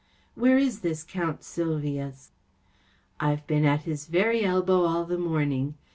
‚ÄĚ 0.01 0.33
44 0.33 0.41
Where 0.49 0.57
is 0.57 0.79
this 0.79 1.03
Count 1.03 1.43
Sylvius? 1.43 2.31
‚ÄĚ 3.19 3.19
44 3.19 3.29
I've 3.29 3.45
been 3.45 3.65
at 3.65 3.81
his 3.83 4.07
very 4.07 4.43
elbow 4.43 4.83
all 4.85 5.05
the 5.05 5.19
morning. 5.19 5.75